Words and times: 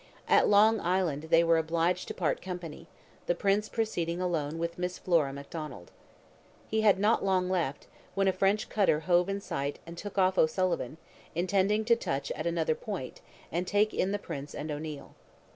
At 0.27 0.47
Long 0.47 0.79
Island 0.79 1.27
they 1.29 1.43
were 1.43 1.59
obliged 1.59 2.07
to 2.07 2.15
part 2.15 2.41
company, 2.41 2.87
the 3.27 3.35
prince 3.35 3.69
proceeding 3.69 4.19
alone 4.19 4.57
with 4.57 4.79
Miss 4.79 4.97
Flora 4.97 5.31
McDonald. 5.31 5.91
He 6.67 6.81
had 6.81 6.97
not 6.97 7.23
long 7.23 7.47
left, 7.51 7.85
when 8.15 8.27
a 8.27 8.33
French 8.33 8.67
cutter 8.67 9.01
hove 9.01 9.29
in 9.29 9.39
sight 9.41 9.77
and 9.85 9.95
took 9.99 10.17
off 10.17 10.39
O'Sullivan, 10.39 10.97
intending 11.35 11.85
to 11.85 11.95
touch 11.95 12.31
at 12.31 12.47
another 12.47 12.73
point, 12.73 13.21
and 13.51 13.67
take 13.67 13.93
in 13.93 14.11
the 14.11 14.17
prince 14.17 14.55
and 14.55 14.71
O'Neil. 14.71 15.13